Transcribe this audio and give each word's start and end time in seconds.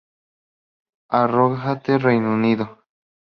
Harrogate, 1.17 1.99
Reino 1.99 2.33
Unido. 2.33 2.65